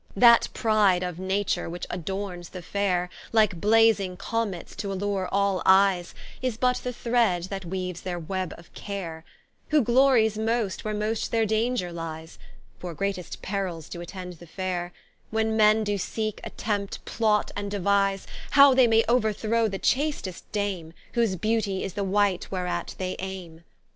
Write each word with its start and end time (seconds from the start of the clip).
That 0.15 0.47
pride 0.55 1.03
of 1.03 1.19
Nature 1.19 1.69
which 1.69 1.85
adornes 1.91 2.49
the 2.49 2.63
faire, 2.63 3.07
Like 3.31 3.61
blasing 3.61 4.17
Comets 4.17 4.75
to 4.77 4.91
allure 4.91 5.29
all 5.31 5.61
eies, 5.63 6.15
Is 6.41 6.57
but 6.57 6.77
the 6.77 6.91
thred, 6.91 7.43
that 7.51 7.65
weaves 7.65 8.01
their 8.01 8.17
web 8.17 8.51
of 8.57 8.73
Care, 8.73 9.23
Who 9.67 9.83
glories 9.83 10.39
most, 10.39 10.83
where 10.83 10.95
most 10.95 11.29
their 11.31 11.45
danger 11.45 11.91
lies; 11.93 12.39
For 12.79 12.95
greatest 12.95 13.43
perills 13.43 13.87
do 13.89 14.01
attend 14.01 14.33
the 14.39 14.47
faire, 14.47 14.91
When 15.29 15.55
men 15.55 15.83
do 15.83 15.99
seeke, 15.99 16.41
attempt, 16.43 17.05
plot 17.05 17.51
and 17.55 17.69
devise, 17.69 18.25
How 18.49 18.73
they 18.73 18.87
may 18.87 19.03
overthrow 19.07 19.67
the 19.67 19.77
chastest 19.77 20.51
Dame, 20.51 20.93
Whose 21.13 21.35
Beautie 21.35 21.83
is 21.83 21.93
the 21.93 22.03
White 22.03 22.49
whereat 22.49 22.95
they 22.97 23.17
aime. 23.19 23.63